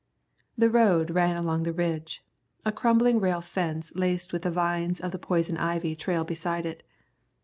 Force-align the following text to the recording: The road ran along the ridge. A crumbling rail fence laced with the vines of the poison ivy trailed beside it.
The 0.57 0.71
road 0.71 1.11
ran 1.11 1.37
along 1.37 1.61
the 1.61 1.71
ridge. 1.73 2.23
A 2.65 2.71
crumbling 2.71 3.19
rail 3.19 3.39
fence 3.39 3.91
laced 3.93 4.33
with 4.33 4.41
the 4.41 4.49
vines 4.49 4.99
of 4.99 5.11
the 5.11 5.19
poison 5.19 5.57
ivy 5.57 5.95
trailed 5.95 6.25
beside 6.25 6.65
it. 6.65 6.81